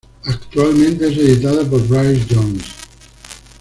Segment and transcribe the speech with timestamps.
[0.25, 2.65] Actualmente es editado por Bryce Johns.